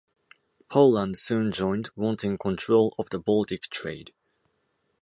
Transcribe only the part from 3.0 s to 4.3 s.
the Baltic trade.